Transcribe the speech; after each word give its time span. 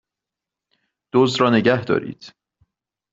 دزد 1.13 1.41
را 1.41 1.49
نگهدارید! 1.49 2.33